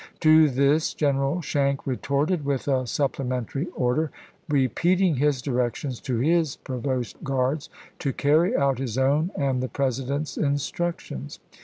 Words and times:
To 0.21 0.49
this 0.49 0.95
General 0.95 1.41
Schenck 1.43 1.85
retorted 1.85 2.43
with 2.43 2.67
a 2.67 2.87
supplementary 2.87 3.67
order, 3.75 4.09
repeating 4.49 5.17
his 5.17 5.43
directions 5.43 5.99
to 6.01 6.17
his 6.17 6.55
provost 6.55 7.23
guards 7.23 7.69
to 7.99 8.11
carry 8.11 8.55
out 8.57 8.79
his 8.79 8.97
own 8.97 9.29
and 9.37 9.61
the 9.61 9.69
President's 9.69 10.37
instructions. 10.39 11.37